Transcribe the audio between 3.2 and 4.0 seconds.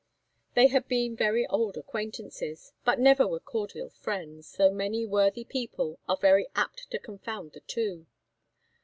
were cordial